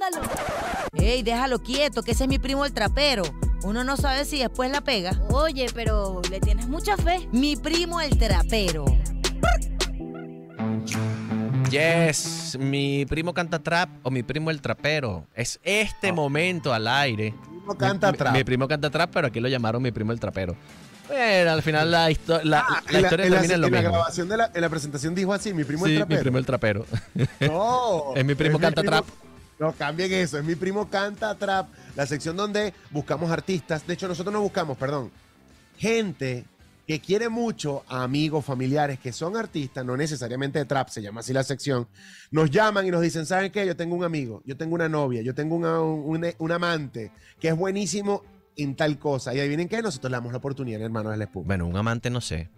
Mándalo. 0.00 0.28
Ey, 0.94 1.22
déjalo 1.22 1.62
quieto, 1.62 2.02
que 2.02 2.12
ese 2.12 2.24
es 2.24 2.28
mi 2.28 2.38
primo 2.38 2.64
el 2.64 2.72
trapero. 2.72 3.22
Uno 3.64 3.84
no 3.84 3.96
sabe 3.96 4.24
si 4.24 4.38
después 4.38 4.70
la 4.70 4.80
pega. 4.80 5.20
Oye, 5.30 5.66
pero 5.74 6.20
le 6.30 6.40
tienes 6.40 6.66
mucha 6.68 6.96
fe. 6.96 7.28
Mi 7.32 7.56
primo 7.56 8.00
el 8.00 8.18
trapero. 8.18 8.84
Yes, 11.70 12.56
mi 12.60 13.06
primo 13.06 13.32
canta 13.32 13.58
trap 13.62 13.88
o 14.02 14.10
mi 14.10 14.22
primo 14.22 14.50
el 14.50 14.60
trapero. 14.60 15.26
Es 15.34 15.58
este 15.62 16.12
momento 16.12 16.74
al 16.74 16.86
aire. 16.86 17.34
primo 17.48 17.74
canta 17.78 18.12
Mi- 18.12 18.18
trap. 18.18 18.32
Mi, 18.34 18.44
primo 18.44 18.68
canta 18.68 18.90
trap, 18.90 19.10
pero 19.12 19.26
aquí 19.28 19.40
lo 19.40 19.48
llamaron 19.48 19.82
mi 19.82 19.90
primo 19.92 20.12
el 20.12 20.20
trapero. 20.20 20.54
Bueno, 21.08 21.50
al 21.50 21.62
final 21.62 21.90
la, 21.90 22.10
histo- 22.10 22.42
la, 22.42 22.60
Ah, 22.60 22.82
la 22.90 23.00
historia 23.00 23.26
termina 23.28 23.54
en 23.54 23.60
lo 23.60 23.66
en 23.68 23.72
la 23.72 23.78
mismo. 23.80 23.92
grabación 23.92 24.28
de 24.28 24.36
la, 24.36 24.50
en 24.54 24.60
la 24.60 24.68
presentación 24.68 25.14
dijo 25.14 25.32
así, 25.32 25.52
mi 25.54 25.64
primo 25.64 25.84
Sí, 25.86 25.92
el 25.92 25.98
mi 25.98 26.00
trapero. 26.00 26.20
primo 26.22 26.38
el 26.38 26.46
trapero. 26.46 26.86
No. 27.40 28.12
Es 28.16 28.24
mi 28.24 28.34
primo 28.34 28.58
mi 28.58 28.62
canta 28.62 28.82
trap. 28.82 29.04
No, 29.58 29.72
cambien 29.72 30.12
eso. 30.12 30.38
Es 30.38 30.44
mi 30.44 30.54
primo 30.54 30.88
canta 30.88 31.34
trap. 31.36 31.68
La 31.94 32.06
sección 32.06 32.36
donde 32.36 32.72
buscamos 32.90 33.30
artistas. 33.30 33.86
De 33.86 33.94
hecho, 33.94 34.08
nosotros 34.08 34.32
no 34.32 34.40
buscamos, 34.40 34.76
perdón. 34.76 35.10
Gente 35.78 36.44
que 36.86 37.00
quiere 37.00 37.28
mucho 37.28 37.84
a 37.88 38.02
amigos, 38.02 38.44
familiares 38.44 38.98
que 38.98 39.12
son 39.12 39.36
artistas, 39.36 39.84
no 39.84 39.96
necesariamente 39.96 40.58
de 40.58 40.64
trap, 40.64 40.88
se 40.88 41.00
llama 41.00 41.20
así 41.20 41.32
la 41.32 41.44
sección. 41.44 41.86
Nos 42.32 42.50
llaman 42.50 42.86
y 42.86 42.90
nos 42.90 43.00
dicen, 43.02 43.24
¿saben 43.24 43.52
qué? 43.52 43.64
Yo 43.64 43.76
tengo 43.76 43.94
un 43.94 44.02
amigo, 44.04 44.42
yo 44.44 44.56
tengo 44.56 44.74
una 44.74 44.88
novia, 44.88 45.22
yo 45.22 45.32
tengo 45.34 45.54
un, 45.56 46.34
un- 46.38 46.52
amante 46.52 47.12
que 47.40 47.48
es 47.48 47.56
buenísimo 47.56 48.22
en 48.56 48.74
tal 48.74 48.98
cosa. 48.98 49.32
Y 49.32 49.38
adivinen 49.40 49.68
qué, 49.68 49.80
nosotros 49.80 50.10
le 50.10 50.16
damos 50.16 50.32
la 50.32 50.38
oportunidad, 50.38 50.80
hermano, 50.82 51.10
del 51.10 51.22
espuma. 51.22 51.46
Bueno, 51.46 51.66
un 51.66 51.76
amante 51.76 52.10
no 52.10 52.20
sé. 52.20 52.50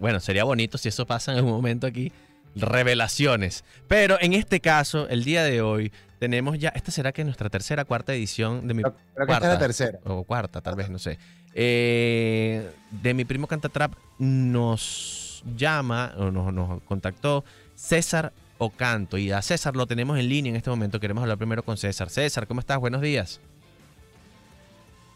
Bueno, 0.00 0.20
sería 0.20 0.44
bonito 0.44 0.78
si 0.78 0.88
eso 0.88 1.04
pasa 1.04 1.32
en 1.32 1.38
algún 1.38 1.52
momento 1.52 1.86
aquí. 1.86 2.12
Revelaciones. 2.54 3.64
Pero 3.88 4.18
en 4.20 4.32
este 4.34 4.60
caso, 4.60 5.08
el 5.08 5.24
día 5.24 5.42
de 5.44 5.62
hoy, 5.62 5.92
tenemos 6.18 6.58
ya. 6.58 6.68
Esta 6.70 6.90
será 6.92 7.12
que 7.12 7.24
nuestra 7.24 7.48
tercera, 7.50 7.84
cuarta 7.84 8.12
edición 8.14 8.68
de 8.68 8.74
mi. 8.74 8.82
Creo 8.82 8.94
que 9.26 9.32
esta 9.32 9.46
es 9.46 9.52
la 9.54 9.58
tercera. 9.58 9.98
O 10.04 10.24
cuarta, 10.24 10.60
tal 10.60 10.76
vez, 10.76 10.88
no 10.90 10.98
sé. 10.98 11.18
Eh, 11.54 12.70
de 12.90 13.14
mi 13.14 13.24
primo 13.24 13.46
Canta 13.46 13.68
Trap 13.68 13.92
nos 14.18 15.42
llama 15.56 16.12
o 16.16 16.30
nos, 16.30 16.52
nos 16.52 16.82
contactó 16.84 17.44
César 17.74 18.32
Ocanto. 18.58 19.18
Y 19.18 19.32
a 19.32 19.42
César 19.42 19.74
lo 19.74 19.86
tenemos 19.86 20.18
en 20.18 20.28
línea 20.28 20.50
en 20.50 20.56
este 20.56 20.70
momento. 20.70 21.00
Queremos 21.00 21.22
hablar 21.22 21.38
primero 21.38 21.62
con 21.62 21.76
César. 21.76 22.08
César, 22.10 22.46
¿cómo 22.46 22.60
estás? 22.60 22.78
Buenos 22.78 23.00
días. 23.00 23.40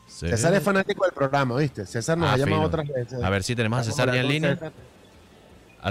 César 0.08 0.54
es 0.54 0.62
fanático 0.62 1.04
del 1.04 1.12
programa, 1.12 1.56
¿viste? 1.58 1.84
César 1.84 2.16
nos 2.16 2.28
Ah, 2.30 2.34
ha 2.34 2.36
llamado 2.38 2.56
fino. 2.62 2.66
otras 2.68 2.88
veces. 2.88 3.22
A 3.22 3.28
ver 3.30 3.42
si 3.42 3.54
tenemos 3.54 3.80
a 3.80 3.84
César 3.84 4.12
ya 4.12 4.20
en 4.20 4.28
línea. 4.28 4.58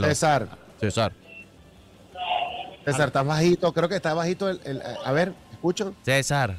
César, 0.02 0.50
César. 0.80 1.14
César, 2.86 3.08
estás 3.08 3.26
bajito, 3.26 3.74
creo 3.74 3.90
que 3.90 3.96
está 3.96 4.14
bajito 4.14 4.50
el, 4.50 4.60
el- 4.66 4.82
a 5.04 5.12
ver, 5.12 5.34
escucho. 5.52 5.94
César. 6.04 6.56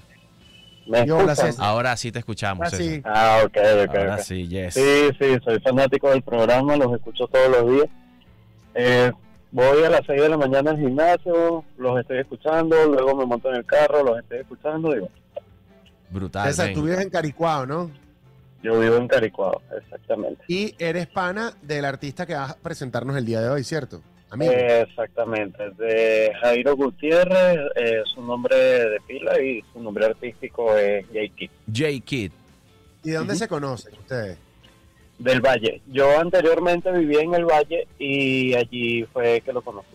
¿Me 0.86 1.04
Yo? 1.06 1.26
César. 1.28 1.54
Ahora 1.58 1.96
sí 1.96 2.12
te 2.12 2.18
escuchamos. 2.20 2.66
Ah, 2.66 2.70
César. 2.70 2.86
sí. 2.86 3.02
Ah, 3.04 3.40
ok, 3.44 3.56
ok. 3.88 3.94
Ahora 3.96 4.14
ok. 4.16 4.20
sí, 4.20 4.48
yes. 4.48 4.74
Sí, 4.74 5.08
sí, 5.20 5.36
soy 5.44 5.60
fanático 5.60 6.10
del 6.10 6.22
programa, 6.22 6.76
los 6.76 6.92
escucho 6.94 7.26
todos 7.26 7.48
los 7.50 7.72
días. 7.72 7.86
Eh, 8.74 9.12
voy 9.50 9.84
a 9.84 9.90
las 9.90 10.02
6 10.06 10.20
de 10.20 10.28
la 10.28 10.36
mañana 10.36 10.70
al 10.72 10.78
gimnasio, 10.78 11.64
los 11.78 12.00
estoy 12.00 12.18
escuchando, 12.18 12.76
luego 12.86 13.16
me 13.16 13.24
monto 13.26 13.48
en 13.50 13.56
el 13.56 13.64
carro, 13.64 14.02
los 14.04 14.18
estoy 14.18 14.38
escuchando. 14.40 14.92
Digo, 14.92 15.08
Brutal. 16.10 16.46
César, 16.48 16.72
tú 16.74 16.82
vives 16.82 17.00
en 17.00 17.10
Caricuao, 17.10 17.66
¿no? 17.66 17.90
yo 18.62 18.80
vivo 18.80 18.96
en 18.96 19.06
Caricuado, 19.06 19.62
exactamente. 19.76 20.42
Y 20.48 20.74
eres 20.78 21.06
pana 21.06 21.52
del 21.62 21.84
artista 21.84 22.26
que 22.26 22.34
vas 22.34 22.50
a 22.50 22.56
presentarnos 22.56 23.16
el 23.16 23.24
día 23.24 23.40
de 23.40 23.48
hoy, 23.48 23.62
¿cierto? 23.62 24.02
Amigo. 24.36 24.52
Eh, 24.52 24.82
exactamente, 24.82 25.70
de 25.78 26.32
Jairo 26.40 26.76
Gutiérrez, 26.76 27.58
eh, 27.74 28.02
su 28.14 28.22
nombre 28.22 28.56
de 28.56 29.00
pila 29.06 29.40
y 29.40 29.62
su 29.72 29.82
nombre 29.82 30.06
artístico 30.06 30.76
es 30.76 31.04
J-Kid, 31.06 31.50
J-Kid. 31.66 32.32
¿Y 33.04 33.10
de 33.10 33.16
dónde 33.16 33.36
se 33.36 33.48
conocen 33.48 33.94
ustedes? 33.94 34.38
del 35.18 35.40
Valle. 35.40 35.80
Yo 35.86 36.18
anteriormente 36.18 36.90
vivía 36.92 37.20
en 37.20 37.34
el 37.34 37.44
Valle 37.44 37.86
y 37.98 38.54
allí 38.54 39.04
fue 39.12 39.40
que 39.40 39.52
lo 39.52 39.62
conocí. 39.62 39.88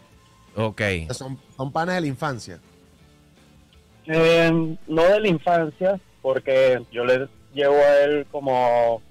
Ok. 0.55 0.81
Son, 1.11 1.37
son 1.55 1.71
panas 1.71 1.95
de 1.95 2.01
la 2.01 2.07
infancia. 2.07 2.59
Eh, 4.07 4.75
no 4.87 5.03
de 5.03 5.19
la 5.19 5.27
infancia, 5.27 5.99
porque 6.21 6.81
yo 6.91 7.05
le 7.05 7.27
llevo 7.53 7.75
a 7.75 8.03
él 8.03 8.25
como 8.31 9.01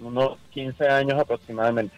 unos 0.00 0.38
15 0.50 0.88
años 0.88 1.20
aproximadamente. 1.20 1.94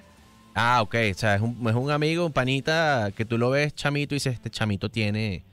Ah, 0.54 0.82
ok. 0.82 0.94
O 1.10 1.14
sea, 1.14 1.36
es 1.36 1.40
un, 1.40 1.56
es 1.68 1.74
un 1.74 1.90
amigo, 1.90 2.26
un 2.26 2.32
panita 2.32 3.10
que 3.16 3.24
tú 3.24 3.38
lo 3.38 3.50
ves 3.50 3.74
chamito 3.74 4.14
y 4.14 4.16
dices, 4.16 4.34
este 4.34 4.50
chamito 4.50 4.88
tiene... 4.88 5.44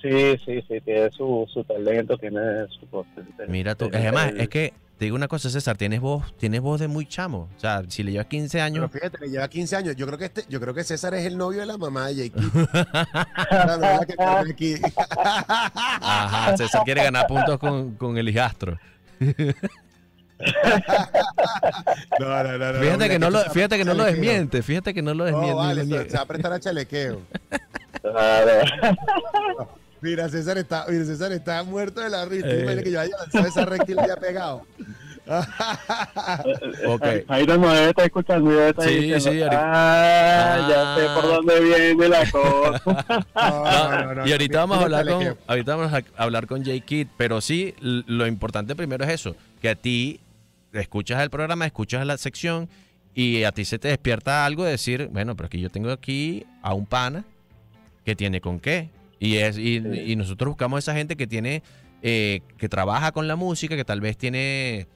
Sí, 0.00 0.38
sí, 0.46 0.64
sí, 0.66 0.80
tiene 0.82 1.10
su, 1.10 1.46
su 1.52 1.62
talento, 1.62 2.16
tiene 2.16 2.40
su. 2.68 3.04
Mira 3.48 3.74
tú. 3.74 3.90
Tiene 3.90 4.08
Además, 4.08 4.32
es 4.38 4.48
que 4.48 4.72
te 5.00 5.04
digo 5.04 5.16
una 5.16 5.28
cosa, 5.28 5.50
César, 5.50 5.76
tienes 5.76 6.00
voz, 6.00 6.34
tienes 6.38 6.60
voz 6.62 6.80
de 6.80 6.88
muy 6.88 7.06
chamo. 7.06 7.48
O 7.56 7.60
sea, 7.60 7.82
si 7.88 8.02
le 8.02 8.12
llevas 8.12 8.26
15 8.26 8.52
Pero 8.52 8.64
años... 8.64 8.90
fíjate, 8.90 9.18
le 9.18 9.30
lleva 9.30 9.48
15 9.48 9.76
años. 9.76 9.96
Yo 9.96 10.06
creo 10.06 10.18
que 10.18 10.26
este, 10.26 10.44
yo 10.48 10.60
creo 10.60 10.72
que 10.72 10.84
César 10.84 11.14
es 11.14 11.26
el 11.26 11.36
novio 11.36 11.60
de 11.60 11.66
la 11.66 11.76
mamá 11.76 12.08
de 12.08 12.16
Jake. 12.16 12.32
La 13.50 13.76
verdad 13.78 14.06
que 14.06 14.52
aquí. 14.52 14.74
Ajá, 14.96 16.56
César 16.56 16.82
quiere 16.84 17.02
ganar 17.02 17.26
puntos 17.26 17.58
con, 17.58 17.94
con 17.94 18.16
el 18.16 18.28
hijastro. 18.28 18.78
No, 22.18 22.42
no, 22.44 22.58
no, 22.58 22.72
no, 22.72 22.80
Fíjate 22.80 23.08
que 23.08 23.18
no 23.18 23.30
lo, 23.30 23.40
fíjate 23.50 23.78
que 23.78 23.84
no 23.84 23.94
lo 23.94 24.04
desmiente, 24.04 24.62
fíjate 24.62 24.94
que 24.94 25.02
no 25.02 25.14
lo 25.14 25.24
No, 25.30 25.38
desmiente. 25.38 25.84
ni 25.84 25.92
vale, 25.92 26.08
se, 26.10 26.16
va 26.16 26.22
a 26.22 26.26
prestar 26.26 26.52
a 26.52 26.60
chalequeo. 26.60 27.20
Claro. 28.02 28.50
Mira, 30.02 30.28
César 30.30 30.56
está, 30.56 30.86
mira, 30.88 31.04
César 31.04 31.30
está 31.32 31.62
muerto 31.62 32.00
de 32.00 32.08
la 32.08 32.24
risa. 32.24 32.46
Eh. 32.48 32.60
Imagínate 32.62 32.84
que 32.84 32.90
yo 32.90 33.00
haya 33.00 33.16
lanzado 33.18 33.46
esa 33.46 33.64
recta 33.66 33.92
y 33.92 33.94
le 33.94 34.00
haya 34.02 34.16
pegado. 34.16 34.62
Ok. 36.86 37.04
Jairo 37.28 37.56
no 37.58 37.72
debe 37.72 37.88
estar 37.90 38.04
escuchando, 38.06 38.50
debe 38.50 38.70
estar 38.70 38.84
Sí, 38.88 38.94
diciendo, 38.94 39.20
sí, 39.20 39.42
ahorita- 39.42 39.62
ah, 39.62 40.68
ya 40.68 40.94
sé 40.96 41.14
por 41.14 41.24
Ah. 41.24 41.36
dónde 41.36 41.60
viene 41.60 42.08
la 42.08 42.30
cosa. 42.30 42.82
No, 43.34 44.04
no, 44.06 44.14
no, 44.14 44.26
y 44.26 44.32
ahorita 44.32 44.54
no, 44.60 44.66
vamos 44.66 44.76
a 44.76 44.80
no, 44.80 44.84
hablar 44.96 45.06
con, 45.14 45.38
ahorita 45.46 45.76
vamos 45.76 45.92
a 45.92 46.02
hablar 46.22 46.46
con 46.46 46.64
J 46.64 46.80
Kid, 46.84 47.06
pero 47.16 47.40
sí, 47.40 47.74
lo 47.80 48.26
importante 48.26 48.74
primero 48.74 49.04
es 49.04 49.10
eso, 49.10 49.36
que 49.60 49.68
a 49.68 49.74
ti 49.76 50.20
escuchas 50.72 51.22
el 51.22 51.30
programa, 51.30 51.66
escuchas 51.66 52.04
la 52.06 52.16
sección 52.18 52.68
y 53.14 53.42
a 53.44 53.52
ti 53.52 53.64
se 53.64 53.78
te 53.78 53.88
despierta 53.88 54.44
algo 54.46 54.64
de 54.64 54.72
decir, 54.72 55.08
bueno, 55.12 55.34
pero 55.36 55.46
es 55.46 55.50
que 55.50 55.60
yo 55.60 55.70
tengo 55.70 55.90
aquí 55.90 56.44
a 56.62 56.74
un 56.74 56.86
pana 56.86 57.24
que 58.04 58.14
tiene 58.16 58.40
con 58.40 58.60
qué. 58.60 58.90
Y 59.18 59.36
es 59.36 59.58
y, 59.58 59.80
Sí. 59.80 60.00
y 60.12 60.16
nosotros 60.16 60.48
buscamos 60.50 60.78
esa 60.78 60.94
gente 60.94 61.16
que 61.16 61.26
tiene 61.26 61.62
eh, 62.02 62.40
que 62.56 62.68
trabaja 62.68 63.12
con 63.12 63.28
la 63.28 63.36
música, 63.36 63.76
que 63.76 63.84
tal 63.84 64.00
vez 64.00 64.16
tiene 64.16 64.86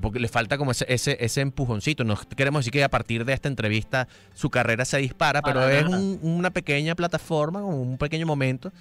porque 0.00 0.18
le 0.20 0.28
falta 0.28 0.56
como 0.58 0.70
ese, 0.72 0.84
ese, 0.88 1.16
ese 1.20 1.40
empujoncito. 1.42 2.02
No 2.04 2.16
queremos 2.36 2.60
decir 2.60 2.72
que 2.72 2.82
a 2.84 2.88
partir 2.90 3.24
de 3.24 3.32
esta 3.34 3.48
entrevista 3.48 4.08
su 4.34 4.50
carrera 4.50 4.84
se 4.84 4.98
dispara, 4.98 5.40
pero 5.42 5.60
Para 5.60 5.78
es 5.78 5.86
un- 5.86 6.18
una 6.22 6.50
pequeña 6.50 6.94
plataforma, 6.94 7.62
un 7.64 7.96
pequeño 7.98 8.26
momento. 8.26 8.72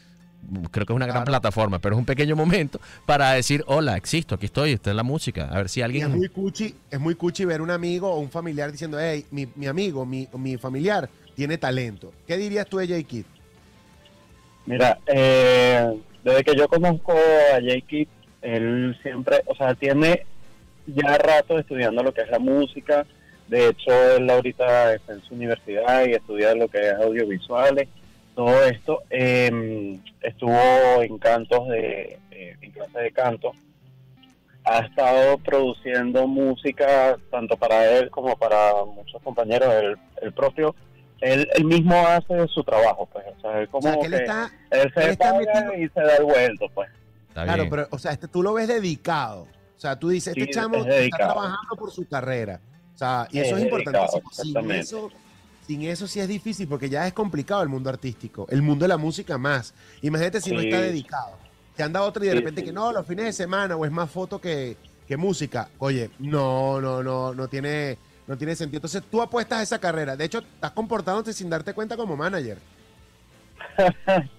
Creo 0.72 0.86
que 0.86 0.94
es 0.94 0.96
una 0.96 1.06
gran 1.06 1.24
Claro. 1.24 1.32
plataforma, 1.40 1.80
pero 1.80 1.96
es 1.96 2.00
un 2.00 2.06
pequeño 2.06 2.36
momento 2.36 2.80
para 3.06 3.32
decir, 3.34 3.64
hola, 3.68 3.96
existo, 3.96 4.36
aquí 4.36 4.48
estoy, 4.48 4.74
esta 4.74 4.90
es 4.90 4.96
la 4.96 5.04
música. 5.04 5.46
A 5.52 5.58
ver 5.58 5.70
si 5.70 5.80
Y 5.80 5.82
es 5.82 5.86
alguien... 5.86 6.12
muy 6.18 6.28
cuchi, 6.30 6.76
es 6.90 7.00
muy 7.00 7.16
cuchi 7.16 7.46
ver 7.46 7.62
un 7.62 7.70
amigo 7.72 8.10
o 8.12 8.20
un 8.20 8.30
familiar 8.32 8.72
diciendo, 8.72 8.98
hey, 9.00 9.26
mi, 9.32 9.48
mi 9.56 9.68
amigo, 9.68 10.06
mi, 10.06 10.28
mi 10.34 10.58
familiar 10.58 11.10
tiene 11.36 11.58
talento. 11.58 12.12
¿Qué 12.28 12.38
dirías 12.38 12.68
tú 12.68 12.78
de 12.78 12.88
Jake 12.88 13.04
Kid? 13.06 13.26
Mira, 14.66 14.98
eh, 15.08 15.98
desde 16.24 16.44
que 16.44 16.56
yo 16.56 16.68
conozco 16.68 17.14
a 17.14 17.60
J-Kid, 17.60 18.08
él 18.42 18.98
siempre, 19.02 19.42
o 19.48 19.56
sea, 19.56 19.74
tiene 19.76 20.26
ya 20.88 21.18
rato 21.18 21.58
estudiando 21.58 22.04
lo 22.04 22.14
que 22.14 22.22
es 22.22 22.30
la 22.30 22.40
música. 22.40 23.06
De 23.48 23.70
hecho, 23.70 23.92
él 24.18 24.30
ahorita 24.30 24.94
está 24.94 25.14
en 25.14 25.22
su 25.24 25.34
universidad 25.34 26.06
y 26.08 26.12
estudia 26.14 26.54
lo 26.56 26.68
que 26.68 26.80
es 26.90 26.94
audiovisuales. 26.96 27.88
Todo 28.44 28.64
esto 28.66 29.04
eh, 29.12 30.00
estuvo 30.22 31.04
en 31.04 31.20
cantos 31.20 31.68
de, 31.68 32.18
eh, 32.32 32.58
en 32.60 32.72
clase 32.72 32.98
de 33.00 33.12
canto. 33.12 33.52
Ha 34.64 34.80
estado 34.80 35.38
produciendo 35.38 36.26
música 36.26 37.18
tanto 37.30 37.56
para 37.56 37.88
él 38.00 38.10
como 38.10 38.36
para 38.36 38.84
muchos 38.84 39.22
compañeros. 39.22 39.72
Él, 39.76 39.96
el 40.24 40.34
propio, 40.34 40.74
él, 41.20 41.48
él 41.54 41.66
mismo 41.66 41.96
hace 42.08 42.48
su 42.48 42.64
trabajo, 42.64 43.08
pues. 43.14 43.26
O 43.38 43.42
sea, 43.42 43.60
él 43.60 43.68
O 43.68 43.72
como 43.74 43.84
sea, 43.84 44.00
que 44.00 44.06
él 44.08 44.12
que- 44.12 44.18
está, 44.18 44.52
él 44.72 44.92
se 44.96 45.04
él 45.04 45.10
está 45.12 45.76
y 45.78 45.88
se 45.90 46.02
da 46.02 46.16
el 46.18 46.24
vuelto, 46.24 46.66
pues. 46.74 46.90
Está 47.28 47.44
claro, 47.44 47.62
bien. 47.62 47.70
pero, 47.70 47.88
o 47.92 48.00
sea, 48.00 48.12
este, 48.12 48.28
tú 48.28 48.42
lo 48.42 48.54
ves 48.54 48.68
dedicado. 48.68 49.44
O 49.44 49.80
sea, 49.80 50.00
tú 50.00 50.10
dices, 50.10 50.36
este 50.36 50.46
Sí, 50.46 50.50
chamo 50.60 50.78
es 50.78 50.88
está 50.88 51.18
trabajando 51.18 51.76
por 51.78 51.92
su 51.92 52.08
carrera. 52.08 52.60
O 52.96 52.98
sea, 52.98 53.28
y 53.30 53.38
eso 53.38 53.56
Es 53.56 53.62
es, 53.62 53.72
importantísimo. 53.72 54.32
Sin 54.32 54.72
eso, 54.72 55.12
sin 55.72 55.84
eso 55.84 56.08
sí 56.08 56.20
es 56.20 56.28
difícil 56.28 56.68
porque 56.68 56.90
ya 56.90 57.08
es 57.08 57.14
complicado 57.14 57.62
el 57.64 57.70
mundo 57.70 57.90
artístico, 57.90 58.48
el 58.50 58.62
mundo 58.62 58.84
de 58.86 58.90
la 58.90 58.98
música 58.98 59.38
más. 59.38 59.74
Imagínate 60.02 60.42
si 60.42 60.52
no 60.52 60.60
está 60.62 60.82
dedicado. 60.82 61.38
Te 61.76 61.84
anda 61.84 62.02
otra 62.04 62.26
y 62.26 62.28
de 62.28 62.34
Sí, 62.34 62.36
repente 62.36 62.62
sí. 62.62 62.66
que 62.66 62.74
no, 62.74 62.92
los 62.92 63.06
fines 63.08 63.26
de 63.26 63.34
semana 63.34 63.76
o 63.76 63.86
es 63.86 63.92
más 63.92 64.10
foto 64.12 64.40
que, 64.42 64.78
que 65.08 65.18
música. 65.18 65.70
Oye, 65.78 66.12
no, 66.20 66.82
no, 66.82 67.02
no, 67.04 67.34
no 67.34 67.48
tiene, 67.48 67.98
no 68.28 68.38
tiene 68.38 68.56
sentido. 68.56 68.80
Entonces 68.80 69.04
tú 69.10 69.22
apuestas 69.22 69.60
a 69.60 69.64
esa 69.64 69.80
carrera. 69.80 70.16
De 70.18 70.26
hecho, 70.26 70.40
estás 70.40 70.72
comportándote 70.72 71.34
sin 71.34 71.50
darte 71.50 71.74
cuenta 71.74 71.96
como 71.98 72.18
manager. 72.18 72.58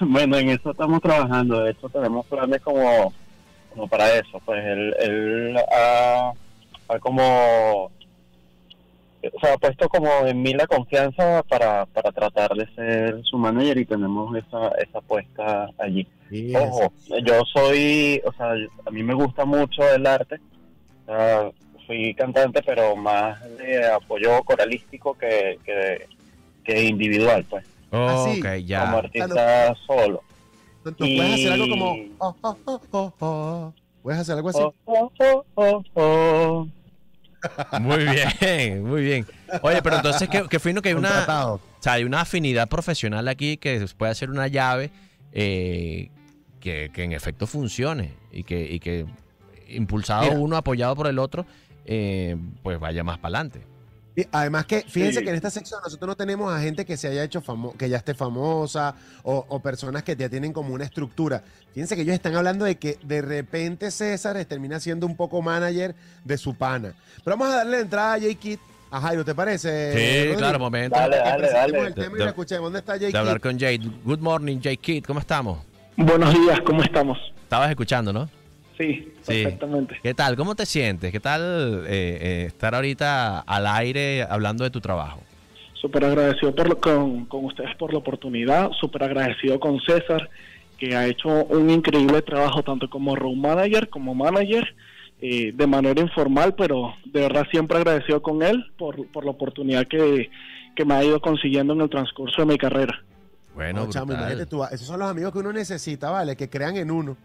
Bueno, 0.00 0.36
en 0.38 0.50
eso 0.50 0.70
estamos 0.70 1.00
trabajando. 1.00 1.60
De 1.60 1.72
hecho, 1.72 1.88
tenemos 1.88 2.24
planes 2.26 2.60
como, 2.62 3.12
como 3.70 3.88
para 3.88 4.14
eso. 4.14 4.40
Pues 4.44 4.64
él, 4.64 4.94
él 5.00 5.56
ha, 5.72 6.32
ha 6.88 6.98
como. 7.00 7.90
O 9.20 9.40
sea, 9.40 9.54
ha 9.54 9.58
puesto 9.58 9.88
como 9.88 10.08
en 10.26 10.42
mí 10.42 10.52
la 10.54 10.66
confianza 10.66 11.42
para, 11.48 11.86
para 11.86 12.12
tratar 12.12 12.54
de 12.54 12.66
ser 12.74 13.20
su 13.24 13.36
manager 13.36 13.78
y 13.78 13.84
tenemos 13.84 14.36
esa, 14.36 14.68
esa 14.78 14.98
apuesta 14.98 15.68
allí. 15.78 16.06
Ojo, 16.54 16.92
yo 17.24 17.42
soy, 17.52 18.20
o 18.24 18.32
sea, 18.32 18.52
a 18.86 18.90
mí 18.90 19.02
me 19.02 19.14
gusta 19.14 19.44
mucho 19.44 19.82
el 19.92 20.06
arte. 20.06 20.36
O 21.02 21.06
sea, 21.06 21.50
fui 21.86 22.14
cantante, 22.14 22.62
pero 22.62 22.94
más 22.94 23.40
de 23.56 23.86
apoyo 23.90 24.42
coralístico 24.44 25.14
que, 25.14 25.58
que, 25.64 26.06
que 26.64 26.84
individual, 26.84 27.44
pues. 27.48 27.64
Sí. 27.64 28.40
ok, 28.40 28.44
Como 28.44 28.56
ya. 28.58 28.92
artista 28.92 29.74
solo. 29.86 30.22
¿Nos 30.84 30.94
puedes 30.96 31.34
hacer 31.34 31.52
algo 31.52 31.68
como... 31.70 31.96
Y- 31.96 32.12
oh, 32.18 32.36
oh, 32.42 32.56
oh, 32.66 32.80
oh, 32.92 33.12
oh? 33.18 33.72
¿Puedes 34.02 34.20
hacer 34.20 34.36
algo 34.36 34.50
así? 34.50 34.62
Muy 37.80 38.04
bien, 38.04 38.84
muy 38.84 39.02
bien. 39.02 39.26
Oye, 39.62 39.82
pero 39.82 39.96
entonces, 39.96 40.28
qué, 40.28 40.44
qué 40.48 40.58
fino 40.58 40.82
que 40.82 40.90
hay 40.90 40.94
una, 40.94 41.48
o 41.48 41.60
sea, 41.80 41.94
hay 41.94 42.04
una 42.04 42.22
afinidad 42.22 42.68
profesional 42.68 43.28
aquí 43.28 43.56
que 43.56 43.86
puede 43.96 44.14
ser 44.14 44.30
una 44.30 44.48
llave 44.48 44.90
eh, 45.32 46.10
que, 46.60 46.90
que 46.92 47.04
en 47.04 47.12
efecto 47.12 47.46
funcione 47.46 48.12
y 48.32 48.44
que, 48.44 48.60
y 48.60 48.80
que 48.80 49.06
impulsado 49.68 50.22
Mira. 50.22 50.38
uno, 50.38 50.56
apoyado 50.56 50.96
por 50.96 51.06
el 51.06 51.18
otro, 51.18 51.46
eh, 51.84 52.36
pues 52.62 52.78
vaya 52.78 53.04
más 53.04 53.18
para 53.18 53.38
adelante. 53.38 53.66
Y 54.18 54.26
además 54.32 54.66
que, 54.66 54.80
fíjense 54.80 55.20
Sí. 55.20 55.24
que 55.24 55.30
en 55.30 55.36
esta 55.36 55.48
sección 55.48 55.80
nosotros 55.84 56.08
no 56.08 56.16
tenemos 56.16 56.52
a 56.52 56.58
gente 56.60 56.84
que 56.84 56.96
se 56.96 57.06
haya 57.06 57.22
hecho 57.22 57.40
famosa, 57.40 57.78
que 57.78 57.88
ya 57.88 57.98
esté 57.98 58.14
famosa, 58.14 58.96
o, 59.22 59.46
o 59.48 59.60
personas 59.60 60.02
que 60.02 60.16
ya 60.16 60.28
tienen 60.28 60.52
como 60.52 60.74
una 60.74 60.82
estructura. 60.82 61.44
Fíjense 61.72 61.94
que 61.94 62.02
ellos 62.02 62.14
están 62.14 62.34
hablando 62.34 62.64
de 62.64 62.74
que 62.78 62.98
de 63.04 63.22
repente 63.22 63.92
César 63.92 64.44
termina 64.46 64.80
siendo 64.80 65.06
un 65.06 65.14
poco 65.16 65.40
manager 65.40 65.94
de 66.24 66.36
su 66.36 66.56
pana. 66.56 66.94
Pero 67.22 67.36
vamos 67.36 67.54
a 67.54 67.58
darle 67.58 67.76
la 67.76 67.82
entrada 67.82 68.14
a 68.14 68.18
J 68.20 68.34
Kid. 68.34 68.58
A 68.90 69.00
Jairo, 69.02 69.24
¿te 69.24 69.34
parece? 69.36 69.92
Sí, 69.92 70.18
Rodrigo? 70.20 70.38
claro, 70.38 70.58
momento 70.58 70.98
Dale, 70.98 71.18
dale, 71.18 71.38
presentemos 71.38 71.72
dale. 71.72 71.86
el 71.88 71.94
tema 71.94 72.06
y 72.08 72.12
De- 72.12 72.18
lo 72.18 72.24
de- 72.24 72.30
escuchemos. 72.30 72.64
¿Dónde 72.64 72.78
está 72.80 72.92
J 72.94 73.06
de 73.10 73.18
hablar 73.18 73.40
con 73.40 73.52
Jade. 73.52 73.80
Good 74.02 74.18
morning, 74.18 74.58
Jay 74.60 74.78
Kid, 74.78 75.04
¿cómo 75.04 75.20
estamos? 75.20 75.58
Buenos 75.96 76.34
días, 76.34 76.58
¿cómo 76.66 76.82
estamos? 76.82 77.18
Estabas 77.44 77.70
escuchando, 77.70 78.12
¿no? 78.12 78.28
Sí, 78.78 79.12
Sí. 79.22 79.42
perfectamente. 79.42 79.98
¿Qué 80.02 80.14
tal? 80.14 80.36
¿Cómo 80.36 80.54
te 80.54 80.64
sientes? 80.64 81.10
¿Qué 81.10 81.20
tal 81.20 81.84
eh, 81.86 82.18
eh, 82.20 82.44
estar 82.46 82.74
ahorita 82.74 83.40
al 83.40 83.66
aire 83.66 84.22
hablando 84.22 84.62
de 84.64 84.70
tu 84.70 84.80
trabajo? 84.80 85.20
Súper 85.74 86.04
agradecido 86.04 86.54
por 86.54 86.68
lo- 86.68 86.78
con, 86.78 87.26
con 87.26 87.44
ustedes 87.44 87.74
por 87.76 87.92
la 87.92 87.98
oportunidad, 87.98 88.70
súper 88.80 89.02
agradecido 89.04 89.58
con 89.60 89.80
César, 89.80 90.30
que 90.78 90.94
ha 90.94 91.06
hecho 91.06 91.28
un 91.46 91.70
increíble 91.70 92.22
trabajo 92.22 92.62
tanto 92.62 92.88
como 92.88 93.16
road 93.16 93.34
manager 93.34 93.88
como 93.88 94.14
manager, 94.14 94.64
eh, 95.20 95.50
de 95.52 95.66
manera 95.66 96.00
informal, 96.00 96.54
pero 96.56 96.94
de 97.04 97.20
verdad 97.20 97.44
siempre 97.50 97.78
agradecido 97.78 98.22
con 98.22 98.42
él 98.42 98.64
por, 98.78 99.06
por 99.08 99.24
la 99.24 99.32
oportunidad 99.32 99.86
que, 99.88 100.30
que 100.76 100.84
me 100.84 100.94
ha 100.94 101.02
ido 101.02 101.20
consiguiendo 101.20 101.74
en 101.74 101.80
el 101.80 101.90
transcurso 101.90 102.42
de 102.42 102.46
mi 102.46 102.56
carrera. 102.58 103.02
Bueno, 103.54 103.86
No, 103.86 103.90
chamo, 103.90 104.12
imagínate 104.12 104.46
tú, 104.46 104.62
esos 104.64 104.86
son 104.86 105.00
los 105.00 105.10
amigos 105.10 105.32
que 105.32 105.38
uno 105.40 105.52
necesita, 105.52 106.10
¿vale? 106.10 106.36
Que 106.36 106.48
crean 106.48 106.76
en 106.76 106.92
uno. 106.92 107.16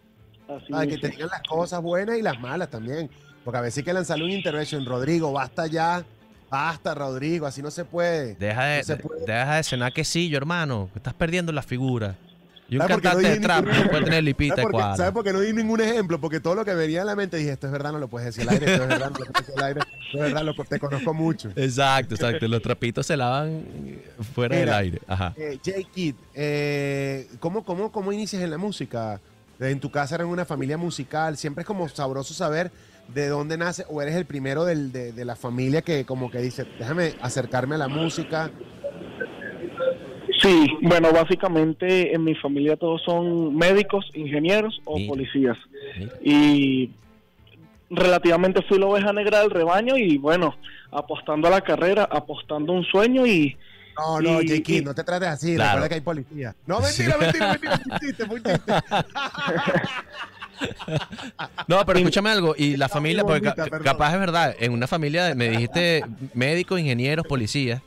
Así 0.58 0.72
Para 0.72 0.88
que 0.88 0.98
te 0.98 1.10
digan 1.10 1.30
las 1.30 1.42
cosas 1.44 1.82
buenas 1.82 2.18
y 2.18 2.22
las 2.22 2.40
malas 2.40 2.70
también. 2.70 3.10
Porque 3.44 3.58
a 3.58 3.62
veces 3.62 3.80
hay 3.80 3.84
que 3.84 3.94
lanzarle 3.94 4.26
un 4.26 4.32
intervention. 4.32 4.86
Rodrigo, 4.86 5.32
basta 5.32 5.68
ya. 5.68 6.04
Basta, 6.50 6.94
Rodrigo, 6.94 7.46
así 7.48 7.62
no 7.62 7.72
se 7.72 7.84
puede. 7.84 8.36
Deja 8.36 8.64
de, 8.66 8.78
No 8.80 8.84
se 8.84 8.96
de- 8.96 9.04
puede. 9.04 9.26
deja 9.26 9.56
de 9.56 9.64
cenar 9.64 9.92
quesillo, 9.92 10.38
hermano. 10.38 10.90
que 10.94 11.00
Estás 11.00 11.14
perdiendo 11.16 11.52
la 11.52 11.64
figura. 11.64 12.16
Y 12.70 12.76
un 12.78 12.82
¿Sabes 12.82 12.96
por 12.96 13.02
qué 13.02 13.08
no 13.08 13.14
cantante 13.16 13.30
de 13.40 13.40
trap 13.46 13.66
ningún- 13.66 13.84
no 13.84 13.90
puede 13.90 14.04
tener 14.06 14.24
lipita 14.24 14.56
¿Sabes 14.56 14.72
por. 14.72 14.82
¿Sabes 14.98 15.12
por 15.12 15.24
qué 15.24 15.34
no 15.34 15.40
di 15.42 15.52
ningún 15.52 15.82
ejemplo? 15.82 16.20
Porque 16.22 16.40
todo 16.40 16.56
lo 16.56 16.64
que 16.64 16.74
venía 16.74 17.02
a 17.02 17.06
la 17.06 17.16
mente 17.16 17.38
dije, 17.38 17.52
esto 17.52 17.68
es 17.68 17.74
verdad, 17.74 17.92
no 17.92 18.00
lo 18.00 18.08
puedes 18.08 18.28
decir 18.34 18.48
al 18.48 18.54
aire, 18.56 18.72
esto 18.72 18.84
es 18.84 18.90
verdad, 18.90 19.12
no 19.12 19.20
lo 19.20 19.26
puedes 19.26 19.48
decir 19.48 19.54
al 19.62 19.66
aire, 19.68 19.80
esto 19.82 20.18
es 20.18 20.20
verdad, 20.22 20.44
lo, 20.44 20.54
te 20.64 20.80
conozco 20.80 21.14
mucho. 21.14 21.50
Exacto, 21.56 22.16
exacto. 22.16 22.48
Los 22.48 22.62
trapitos 22.62 23.06
se 23.06 23.18
lavan 23.18 23.66
fuera 24.34 24.56
del 24.56 24.70
aire. 24.74 25.02
Ajá. 25.08 25.34
Eh, 25.36 25.60
J 25.64 25.78
Kid, 25.94 26.16
eh, 26.36 27.28
¿cómo, 27.40 27.66
cómo, 27.66 27.92
¿cómo 27.92 28.14
inicias 28.14 28.42
en 28.42 28.50
la 28.52 28.58
música? 28.58 29.20
En 29.60 29.80
tu 29.80 29.90
casa 29.92 30.16
eran 30.16 30.28
una 30.28 30.46
familia 30.46 30.78
musical, 30.78 31.38
siempre 31.38 31.62
es 31.62 31.68
como 31.68 31.88
sabroso 31.88 32.34
saber 32.34 32.72
de 33.08 33.28
dónde 33.28 33.58
nace, 33.58 33.86
o 33.90 34.02
eres 34.02 34.16
el 34.16 34.26
primero 34.26 34.66
del- 34.66 34.92
de, 34.92 35.12
de 35.12 35.26
la 35.26 35.36
familia 35.36 35.82
que 35.82 36.06
como 36.06 36.32
que 36.32 36.40
dice, 36.40 36.66
déjame 36.80 37.14
acercarme 37.22 37.76
a 37.76 37.80
la 37.80 37.88
música. 37.88 38.50
Sí, 40.42 40.68
bueno, 40.82 41.12
básicamente 41.14 42.14
en 42.14 42.24
mi 42.24 42.36
familia 42.36 42.76
todos 42.76 43.02
son 43.04 43.56
médicos, 43.56 44.10
ingenieros 44.14 44.82
o 44.86 44.98
Mira. 44.98 45.10
policías. 45.10 45.58
Mira. 45.98 46.12
y 46.24 46.92
relativamente 47.90 48.64
fui 48.64 48.80
la 48.80 48.88
oveja 48.88 49.14
negra 49.14 49.42
del 49.42 49.52
rebaño 49.52 49.96
y 49.98 50.18
bueno, 50.18 50.56
apostando 50.92 51.48
a 51.48 51.52
la 51.52 51.62
carrera, 51.62 52.08
apostando 52.10 52.74
a 52.74 52.78
un 52.78 52.84
sueño 52.86 53.28
y 53.28 53.56
No, 53.98 54.20
no, 54.22 54.42
Y- 54.42 54.48
J 54.50 54.62
Kid, 54.64 54.82
y- 54.82 54.86
no 54.86 54.94
te 54.96 55.04
trates 55.04 55.30
así, 55.30 55.56
Claro. 55.56 55.70
recuerda 55.72 55.90
que 55.90 55.96
hay 55.96 56.02
policía. 56.02 56.56
No, 56.66 56.80
mentira, 56.80 57.18
mentira, 57.18 57.48
mentira, 57.60 58.26
fue 58.28 58.36
un 58.36 58.44
chiste. 58.44 58.74
No, 61.68 61.86
pero 61.86 62.00
escúchame 62.00 62.30
algo. 62.30 62.56
Y 62.58 62.78
la 62.78 62.90
familia, 62.90 63.24
porque 63.24 63.40
bonita, 63.40 63.56
ca- 63.56 63.64
perdón. 63.70 63.84
capaz 63.84 64.14
es 64.14 64.20
verdad, 64.20 64.56
en 64.60 64.72
una 64.74 64.88
familia, 64.88 65.26
de- 65.26 65.36
me 65.36 65.50
dijiste 65.50 66.04
médicos, 66.34 66.80
ingenieros, 66.80 67.26
policías. 67.28 67.82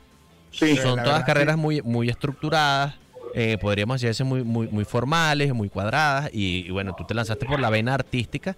sí, 0.53 0.77
Son 0.77 0.97
todas 0.97 1.05
verdad, 1.05 1.27
carreras 1.27 1.57
muy, 1.57 1.83
muy 1.83 2.09
estructuradas. 2.09 2.95
eh, 3.39 3.59
podríamos 3.61 4.01
decirse 4.01 4.25
muy, 4.25 4.43
muy, 4.43 4.67
muy 4.69 4.85
formales, 4.87 5.53
muy 5.53 5.69
cuadradas. 5.69 6.31
Y, 6.33 6.67
y 6.67 6.71
bueno, 6.71 6.95
tú 6.97 7.05
te 7.05 7.13
lanzaste 7.13 7.45
por 7.45 7.61
la 7.61 7.69
vena 7.69 7.93
artística. 7.95 8.57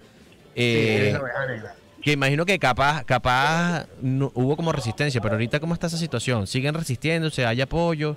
eh, 0.54 1.10
la 1.12 1.20
oveja 1.20 1.46
negra. 1.46 1.74
Que 2.02 2.12
imagino 2.12 2.44
que 2.46 2.58
capaz, 2.58 3.04
capaz 3.04 3.86
no- 4.00 4.30
hubo 4.34 4.56
como 4.56 4.72
resistencia, 4.72 5.20
pero 5.20 5.34
ahorita 5.34 5.60
cómo 5.60 5.74
está 5.74 5.88
esa 5.88 5.96
situación? 5.98 6.46
¿Siguen 6.46 6.74
resistiéndose? 6.74 7.44
¿Hay 7.46 7.60
apoyo? 7.60 8.16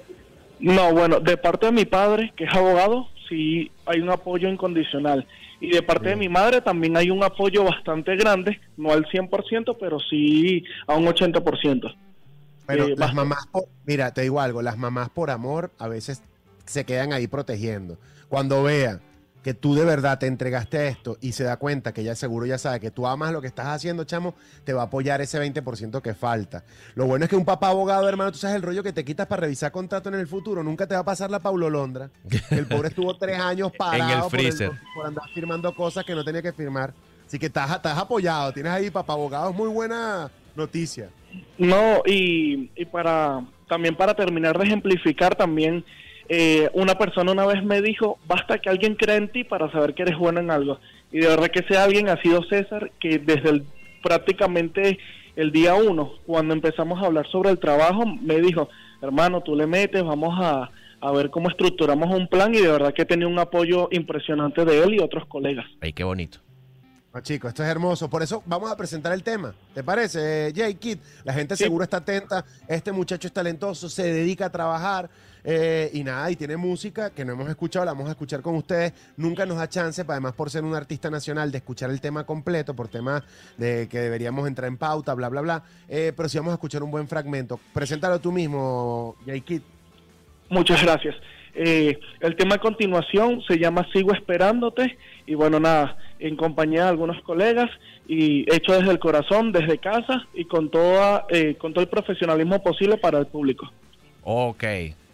no, 0.60 0.94
bueno, 0.94 1.19
de 1.19 1.38
parte 1.38 1.66
de 1.66 1.72
mi 1.72 1.86
padre, 1.86 2.31
que 2.38 2.44
es 2.44 2.54
abogado, 2.54 3.07
sí 3.28 3.72
hay 3.88 4.00
un 4.00 4.12
apoyo 4.12 4.48
incondicional. 4.48 5.25
Y 5.60 5.72
de 5.72 5.81
parte 5.81 6.10
de 6.10 6.16
mi 6.16 6.30
madre 6.30 6.62
también 6.62 6.95
hay 6.98 7.10
un 7.10 7.24
apoyo 7.24 7.63
bastante 7.63 8.16
grande, 8.16 8.60
no 8.78 8.92
al 8.92 9.06
100%, 9.07 9.75
pero 9.80 10.00
sí 10.00 10.63
a 10.88 10.95
un 10.95 11.06
80%. 11.07 11.92
Pero 12.68 12.88
Eh, 12.89 12.94
las 12.95 13.13
mamás, 13.16 13.45
por- 13.51 13.66
mira, 13.86 14.13
te 14.13 14.22
digo 14.22 14.39
algo, 14.39 14.62
las 14.62 14.77
mamás 14.77 15.10
por 15.10 15.31
amor 15.31 15.72
a 15.80 15.88
veces 15.88 16.22
se 16.66 16.86
quedan 16.86 17.12
ahí 17.12 17.25
protegiendo. 17.27 17.98
Cuando 18.30 18.62
vea 18.63 19.00
que 19.43 19.53
tú 19.53 19.73
de 19.73 19.85
verdad 19.85 20.19
te 20.19 20.27
entregaste 20.27 20.77
a 20.77 20.88
esto 20.88 21.17
y 21.19 21.31
se 21.31 21.43
da 21.43 21.57
cuenta 21.57 21.93
que 21.93 22.03
ya 22.03 22.15
seguro 22.15 22.45
ya 22.45 22.57
sabe 22.57 22.79
que 22.79 22.91
tú 22.91 23.07
amas 23.07 23.31
lo 23.31 23.41
que 23.41 23.48
estás 23.48 23.67
haciendo, 23.67 24.03
chamo, 24.03 24.36
te 24.63 24.74
va 24.74 24.83
a 24.83 24.86
apoyar 24.86 25.21
ese 25.21 25.39
20% 25.39 26.01
que 26.01 26.13
falta. 26.13 26.63
Lo 26.95 27.07
bueno 27.07 27.25
es 27.25 27.29
que 27.29 27.36
un 27.36 27.45
papá 27.45 27.69
abogado, 27.69 28.07
hermano, 28.07 28.31
tú 28.31 28.38
sabes 28.38 28.57
el 28.57 28.62
rollo 28.62 28.83
que 28.83 28.93
te 28.93 29.03
quitas 29.03 29.27
para 29.27 29.41
revisar 29.41 29.71
contrato 29.71 30.10
en 30.10 30.15
el 30.15 30.27
futuro, 30.27 30.63
nunca 30.63 30.88
te 30.88 30.93
va 30.93 31.01
a 31.01 31.05
pasar 31.05 31.31
la 31.31 31.39
Paulo 31.39 31.69
Londra. 31.69 32.10
El 32.51 32.67
pobre 32.67 32.89
estuvo 32.89 33.15
tres 33.17 33.39
años 33.39 33.71
parado 33.77 34.29
por, 34.29 35.05
andar 35.05 35.29
firmando 35.33 35.74
cosas 35.74 36.03
que 36.05 36.13
no 36.13 36.24
tenía 36.24 36.41
que 36.41 36.53
firmar. 36.53 36.93
Así 37.25 37.39
que 37.39 37.48
estás, 37.48 37.71
estás 37.71 37.98
apoyado, 37.98 38.51
tienes 38.51 38.71
ahí 38.71 38.91
papá 38.91 39.13
abogado, 39.13 39.50
es 39.50 39.55
muy 39.55 39.69
buena 39.69 40.29
noticia. 40.55 41.10
No, 41.57 42.01
y, 42.05 42.69
y 42.75 42.86
para 42.86 43.41
también 43.67 43.95
para 43.95 44.13
terminar 44.13 44.57
de 44.57 44.65
ejemplificar, 44.65 45.33
también 45.33 45.86
eh, 46.33 46.69
una 46.71 46.95
persona 46.95 47.33
una 47.33 47.45
vez 47.45 47.61
me 47.61 47.81
dijo, 47.81 48.17
basta 48.25 48.57
que 48.59 48.69
alguien 48.69 48.95
crea 48.95 49.17
en 49.17 49.27
ti 49.33 49.43
para 49.43 49.69
saber 49.69 49.93
que 49.93 50.03
eres 50.03 50.17
bueno 50.17 50.39
en 50.39 50.50
algo. 50.50 50.79
Y 51.11 51.19
de 51.19 51.27
verdad 51.27 51.50
que 51.50 51.59
ese 51.59 51.77
alguien 51.77 52.07
ha 52.07 52.21
sido 52.21 52.41
César, 52.43 52.89
que 53.01 53.19
desde 53.19 53.50
el, 53.50 53.65
prácticamente 54.01 54.97
el 55.35 55.51
día 55.51 55.75
uno, 55.75 56.13
cuando 56.25 56.53
empezamos 56.53 57.03
a 57.03 57.07
hablar 57.07 57.27
sobre 57.29 57.50
el 57.50 57.59
trabajo, 57.59 58.05
me 58.05 58.39
dijo, 58.39 58.69
hermano, 59.01 59.41
tú 59.41 59.57
le 59.57 59.67
metes, 59.67 60.05
vamos 60.05 60.33
a, 60.39 60.71
a 61.01 61.11
ver 61.11 61.31
cómo 61.31 61.50
estructuramos 61.50 62.15
un 62.15 62.29
plan 62.29 62.55
y 62.55 62.59
de 62.59 62.71
verdad 62.71 62.93
que 62.93 63.03
tenía 63.03 63.27
un 63.27 63.38
apoyo 63.38 63.89
impresionante 63.91 64.63
de 64.63 64.85
él 64.85 64.93
y 64.93 65.00
otros 65.00 65.25
colegas. 65.25 65.65
Ay, 65.81 65.91
qué 65.91 66.05
bonito. 66.05 66.39
No, 67.13 67.20
chicos, 67.20 67.50
esto 67.50 67.62
es 67.63 67.70
hermoso. 67.70 68.10
Por 68.10 68.24
eso 68.24 68.41
vamos 68.46 68.72
a 68.72 68.77
presentar 68.77 69.12
el 69.12 69.22
tema. 69.22 69.53
¿Te 69.74 69.84
parece, 69.84 70.53
Jay 70.56 70.75
Kid? 70.75 70.98
La 71.25 71.34
gente 71.34 71.58
Sí. 71.58 71.65
seguro 71.65 71.84
está 71.84 71.98
atenta. 71.98 72.46
Este 72.70 72.94
muchacho 72.94 73.27
es 73.27 73.34
talentoso, 73.34 73.89
se 73.89 74.03
dedica 74.13 74.46
a 74.46 74.50
trabajar 74.50 75.10
eh, 75.44 75.89
y 75.94 76.03
nada, 76.06 76.30
y 76.32 76.36
tiene 76.38 76.56
música 76.56 77.10
que 77.10 77.25
no 77.25 77.34
hemos 77.34 77.50
escuchado, 77.50 77.84
la 77.84 77.91
vamos 77.94 78.08
a 78.08 78.12
escuchar 78.12 78.41
con 78.41 78.56
ustedes. 78.56 78.94
Nunca 79.18 79.46
nos 79.46 79.58
da 79.58 79.68
chance, 79.68 80.06
además 80.08 80.34
por 80.34 80.50
ser 80.50 80.63
un 80.63 80.74
artista 80.75 81.10
nacional, 81.10 81.51
de 81.51 81.58
escuchar 81.58 81.89
el 81.89 82.00
tema 82.00 82.24
completo, 82.25 82.75
por 82.75 82.88
temas 82.88 83.24
de 83.58 83.89
que 83.89 84.00
deberíamos 84.00 84.48
entrar 84.48 84.68
en 84.70 84.77
pauta, 84.77 85.13
bla, 85.13 85.27
bla, 85.30 85.41
bla. 85.41 85.63
Eh, 85.89 86.13
pero 86.15 86.30
sí 86.30 86.38
vamos 86.38 86.51
a 86.51 86.56
escuchar 86.56 86.82
un 86.84 86.91
buen 86.91 87.08
fragmento. 87.10 87.60
Preséntalo 87.74 88.20
tú 88.20 88.32
mismo, 88.32 89.18
Jay 89.25 89.41
Kid. 89.41 89.62
Muchas 90.50 90.82
gracias. 90.82 91.15
Eh, 91.56 92.00
el 92.22 92.36
tema 92.38 92.56
a 92.56 92.60
continuación 92.60 93.41
se 93.46 93.58
llama 93.58 93.86
Sigo 93.91 94.13
esperándote 94.13 94.98
y 95.25 95.34
bueno, 95.36 95.60
nada, 95.60 95.98
en 96.22 96.36
compañía 96.36 96.84
de 96.84 96.90
algunos 96.90 97.22
colegas 97.24 97.70
y 98.08 98.42
hecho 98.54 98.74
desde 98.74 98.92
el 98.92 99.00
corazón, 99.00 99.51
desde 99.51 99.78
casa 99.78 100.25
y 100.34 100.46
con, 100.46 100.70
toda, 100.70 101.25
eh, 101.30 101.56
con 101.60 101.74
todo 101.74 101.84
el 101.84 101.90
profesionalismo 101.90 102.62
posible 102.63 102.98
para 102.98 103.20
el 103.20 103.28
público. 103.28 103.70
Ok. 104.24 104.63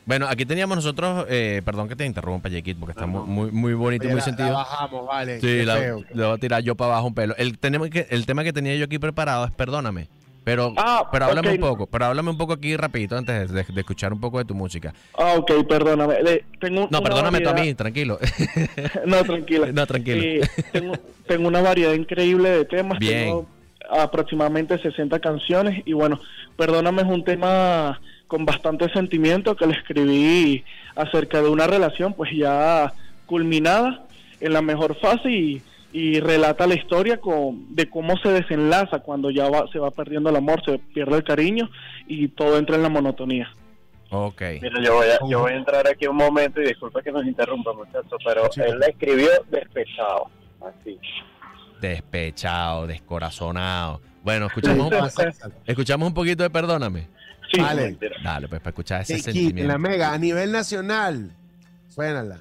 Bueno, 0.06 0.26
aquí 0.30 0.46
teníamos 0.46 0.78
nosotros, 0.78 1.26
eh, 1.30 1.62
perdón 1.66 1.90
que 1.90 1.96
te 1.98 2.06
interrumpa, 2.06 2.50
Jequit, 2.50 2.78
porque 2.80 2.92
está 2.92 3.06
No, 3.06 3.26
muy, 3.26 3.52
muy 3.52 3.74
bonito, 3.74 4.04
Oye, 4.04 4.12
muy 4.14 4.20
la- 4.20 4.26
sentido. 4.26 4.50
la 4.50 4.56
bajamos, 4.60 5.06
vale. 5.06 5.42
Sí, 5.42 5.64
la- 5.66 5.76
feo. 5.76 6.04
voy 6.14 6.24
a 6.24 6.38
tirar 6.38 6.64
yo 6.64 6.76
para 6.76 6.94
abajo 6.94 7.08
un 7.08 7.14
pelo. 7.14 7.36
El, 7.38 7.58
tenemos 7.60 7.90
que, 7.90 8.08
el 8.10 8.26
tema 8.26 8.44
que 8.46 8.54
tenía 8.54 8.74
yo 8.76 8.86
aquí 8.86 9.00
preparado 9.00 9.44
es 9.46 9.52
perdóname. 9.52 10.08
Pero, 10.48 10.72
Ah, 10.78 11.10
pero 11.12 11.26
háblame 11.26 11.52
un 11.52 11.60
poco, 11.60 11.88
pero 11.88 12.06
háblame 12.06 12.30
un 12.30 12.38
poco 12.38 12.54
aquí 12.54 12.78
rapidito 12.78 13.18
antes 13.18 13.52
de, 13.52 13.64
de 13.66 13.82
escuchar 13.82 14.14
un 14.14 14.22
poco 14.22 14.38
de 14.38 14.46
tu 14.46 14.56
música. 14.56 14.94
Ah, 15.18 15.34
ok, 15.36 15.52
perdóname. 15.68 16.24
Le- 16.24 16.46
tengo 16.62 16.88
No, 16.90 17.02
perdóname 17.04 17.42
tú 17.42 17.50
a 17.50 17.52
variedad- 17.52 17.68
mí, 17.68 17.76
tranquilo. 17.76 18.18
No, 19.06 19.24
tranquila. 19.26 19.68
No, 19.74 19.86
tranquilo. 19.86 20.22
Eh, 20.24 20.42
tengo, 20.72 20.94
tengo 21.28 21.50
una 21.50 21.60
variedad 21.62 21.92
increíble 21.92 22.50
de 22.50 22.64
temas. 22.64 22.98
Bien. 22.98 23.26
Tengo 23.26 23.46
aproximadamente 23.92 24.78
60 24.78 25.20
canciones. 25.20 25.82
Y 25.86 25.92
bueno, 25.92 26.18
Perdóname 26.56 27.02
es 27.02 27.08
un 27.10 27.26
tema 27.26 28.00
con 28.28 28.46
bastante 28.46 28.90
sentimiento 28.94 29.54
que 29.58 29.68
le 29.68 29.74
escribí 29.74 30.64
acerca 30.96 31.42
de 31.42 31.50
una 31.50 31.68
relación 31.68 32.14
pues 32.14 32.32
ya 32.34 32.94
culminada 33.26 34.06
en 34.40 34.54
la 34.54 34.62
mejor 34.62 34.96
fase 35.00 35.30
y, 35.30 35.62
y 35.94 36.20
relata 36.20 36.68
la 36.68 36.76
historia 36.76 37.18
con, 37.18 37.74
de 37.76 37.90
cómo 37.90 38.18
se 38.18 38.30
desenlaza 38.30 39.00
cuando 39.00 39.30
ya 39.32 39.50
va, 39.50 39.68
se 39.72 39.80
va 39.80 39.90
perdiendo 39.92 40.30
el 40.30 40.36
amor, 40.36 40.62
se 40.66 40.78
pierde 40.80 41.18
el 41.18 41.24
cariño 41.24 41.70
y 42.08 42.28
todo 42.30 42.58
entra 42.58 42.76
en 42.76 42.84
la 42.84 42.90
monotonía. 42.90 43.50
ok. 44.12 44.42
Mira, 44.62 44.82
yo 44.84 44.96
voy, 44.96 45.08
a, 45.08 45.18
yo 45.30 45.40
voy 45.40 45.54
a 45.54 45.56
entrar 45.56 45.88
aquí 45.88 46.06
un 46.08 46.18
momento 46.18 46.62
y 46.62 46.66
disculpa 46.68 47.02
que 47.02 47.12
nos 47.12 47.26
interrumpa, 47.26 47.74
muchachos, 47.74 48.20
pero 48.26 48.52
Sí. 48.52 48.62
él 48.62 48.80
la 48.80 48.88
escribió 48.88 49.30
despechado. 49.50 50.30
Así. 50.62 51.00
Despechado, 51.82 52.88
descorazonado. 52.88 54.02
Bueno, 54.24 54.48
escuchamos, 54.48 54.92
un, 54.92 55.54
escuchamos 55.66 56.08
un 56.08 56.14
poquito 56.14 56.44
de 56.44 56.50
perdóname. 56.50 57.08
Sí, 57.52 57.62
Vale. 57.62 57.98
Dale, 58.24 58.48
pues 58.50 58.60
para 58.60 58.72
escuchar 58.72 59.02
ese 59.02 59.14
Kid, 59.16 59.28
en 59.28 59.34
sentimiento. 59.34 59.72
la 59.72 59.78
mega, 59.78 60.12
a 60.14 60.18
nivel 60.18 60.52
nacional. 60.52 61.32
Suénala. 61.88 62.40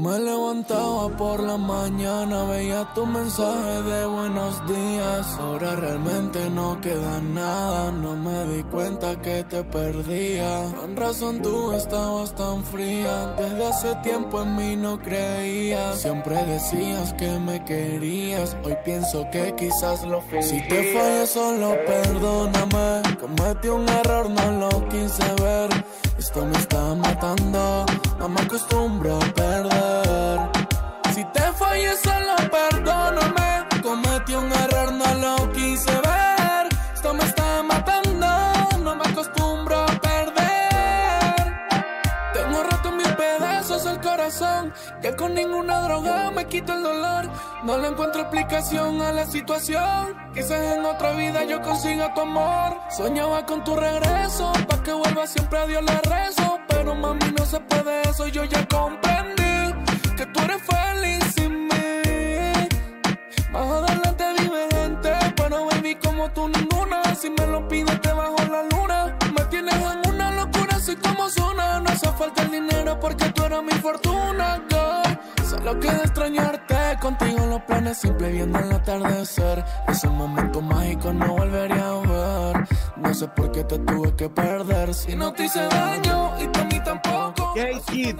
Me 0.00 0.18
levantaba 0.18 1.14
por 1.14 1.40
la 1.40 1.58
mañana, 1.58 2.44
veía 2.44 2.88
tu 2.94 3.04
mensaje 3.04 3.82
de 3.82 4.06
buenos 4.06 4.66
días. 4.66 5.26
Ahora 5.38 5.76
realmente 5.76 6.48
no 6.48 6.80
queda 6.80 7.20
nada, 7.20 7.92
no 7.92 8.16
me 8.16 8.46
di 8.46 8.62
cuenta 8.62 9.20
que 9.20 9.44
te 9.44 9.62
perdía. 9.62 10.72
Con 10.74 10.96
razón 10.96 11.42
tú 11.42 11.72
estabas 11.72 12.34
tan 12.34 12.64
fría, 12.64 13.34
desde 13.36 13.66
hace 13.66 13.94
tiempo 13.96 14.40
en 14.40 14.56
mí 14.56 14.74
no 14.74 14.98
creías. 15.02 16.00
Siempre 16.00 16.46
decías 16.46 17.12
que 17.18 17.28
me 17.38 17.62
querías, 17.66 18.56
hoy 18.64 18.76
pienso 18.82 19.28
que 19.30 19.54
quizás 19.54 20.02
lo 20.04 20.22
fingías. 20.22 20.46
Si 20.48 20.66
te 20.66 20.94
fallé 20.94 21.26
solo 21.26 21.76
perdóname, 21.86 23.02
cometí 23.20 23.68
un 23.68 23.86
error, 23.86 24.30
no 24.30 24.50
lo 24.52 24.88
quise 24.88 25.42
ver. 25.42 25.68
Esto 26.20 26.44
me 26.44 26.58
está 26.58 26.94
matando, 26.96 27.86
no 28.18 28.28
me 28.28 28.42
acostumbro 28.42 29.16
a 29.16 29.20
perder. 29.20 30.38
Si 31.14 31.24
te 31.24 31.40
fallé 31.54 31.96
solo 31.96 32.36
perdóname, 32.50 33.64
cometí 33.82 34.34
un 34.34 34.52
error, 34.52 34.92
no 34.92 35.14
lo 35.14 35.50
quise 35.52 35.90
ver. 35.90 36.68
Esto 36.92 37.14
me 37.14 37.24
está 37.24 37.62
matando, 37.62 38.26
no 38.84 38.96
me 38.96 39.04
acostumbro 39.08 39.78
a 39.78 39.86
perder. 39.86 41.54
Tengo 42.34 42.64
roto 42.64 42.90
en 42.90 42.96
mil 42.98 43.14
pedazos 43.16 43.86
el 43.86 43.98
corazón, 44.00 44.74
que 45.00 45.16
con 45.16 45.32
ninguna 45.32 45.80
droga 45.80 46.30
me 46.32 46.44
quito 46.44 46.74
el 46.74 46.82
dolor. 46.82 47.30
No 47.64 47.78
le 47.78 47.88
encuentro 47.88 48.20
explicación 48.20 49.00
a 49.00 49.12
la 49.12 49.24
situación. 49.24 50.14
Quizás 50.34 50.76
en 50.76 50.84
otra 50.84 51.12
vida 51.12 51.44
yo 51.44 51.62
consiga 51.62 52.12
tu 52.12 52.20
amor. 52.20 52.78
Soñaba 52.90 53.46
con 53.46 53.64
tu 53.64 53.74
regreso, 53.74 54.52
que 54.82 54.92
vuelva 54.92 55.26
siempre 55.26 55.58
a 55.58 55.66
Dios 55.66 55.82
le 55.82 55.98
rezo. 56.02 56.58
Pero 56.68 56.94
mami, 56.94 57.32
no 57.38 57.44
se 57.44 57.60
puede 57.60 58.02
eso, 58.02 58.26
yo 58.28 58.44
ya 58.44 58.66
comprendí 58.66 59.74
que 60.16 60.26
tú 60.26 60.40
eres 60.40 60.62
feliz 60.62 61.24
sin 61.34 61.64
mí. 61.64 62.68
Más 63.50 63.66
adelante 63.66 64.24
vive 64.38 64.68
gente, 64.72 65.12
pero 65.36 65.66
baby 65.66 65.94
como 65.96 66.30
tú 66.30 66.48
ninguna. 66.48 67.14
Si 67.14 67.30
me 67.30 67.46
lo 67.46 67.66
pides 67.68 68.00
te 68.00 68.12
bajo 68.12 68.36
la 68.50 68.62
luna. 68.64 69.16
Me 69.36 69.44
tienes 69.46 69.74
en 69.74 70.12
una 70.12 70.30
locura, 70.32 70.76
así 70.76 70.96
como 70.96 71.28
suena. 71.28 71.80
No 71.80 71.90
hace 71.90 72.08
falta 72.12 72.42
el 72.42 72.50
dinero 72.50 72.98
porque 73.00 73.28
tú 73.30 73.44
eres 73.44 73.62
mi 73.62 73.72
fortuna, 73.72 74.62
girl. 74.68 74.99
Solo 75.62 75.78
queda 75.78 75.98
extrañarte 75.98 76.74
contigo 77.00 77.38
en 77.44 77.50
los 77.50 77.62
planes, 77.62 77.98
siempre 77.98 78.30
viendo 78.32 78.58
el 78.58 78.72
atardecer. 78.72 79.62
Ese 79.88 80.08
momento 80.08 80.60
mágico 80.62 81.12
no 81.12 81.34
volvería 81.36 81.88
a 81.90 82.00
ver. 82.00 82.66
No 82.96 83.12
sé 83.14 83.28
por 83.28 83.52
qué 83.52 83.64
te 83.64 83.78
tuve 83.78 84.14
que 84.16 84.28
perder. 84.28 84.94
Si 84.94 85.14
no 85.14 85.32
te 85.32 85.44
hice 85.44 85.60
daño 85.68 86.32
y 86.40 86.46
tú 86.48 86.60
a 86.60 86.64
mí 86.64 86.80
tampoco. 86.82 87.54
Sé 87.54 87.72
Kid. 87.92 88.16